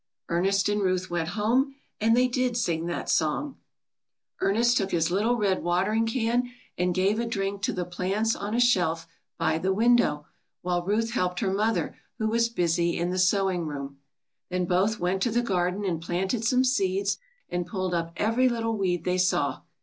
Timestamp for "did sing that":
2.27-3.07